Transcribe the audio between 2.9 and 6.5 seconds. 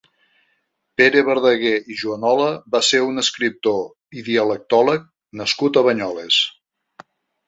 un escriptor i dialectòleg nascut a Banyoles.